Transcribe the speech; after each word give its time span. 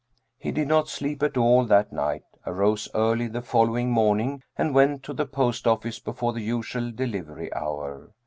He 0.39 0.51
did 0.51 0.67
not 0.67 0.87
sleep 0.87 1.21
at 1.21 1.37
all 1.37 1.63
that 1.65 1.93
night, 1.93 2.23
arose 2.47 2.89
early 2.95 3.27
the 3.27 3.43
following 3.43 3.91
morning 3.91 4.41
and 4.57 4.73
went 4.73 5.03
to 5.03 5.13
the 5.13 5.27
post 5.27 5.67
office 5.67 5.99
before 5.99 6.33
the 6.33 6.41
usual 6.41 6.89
delivery 6.89 7.53
hour. 7.53 8.09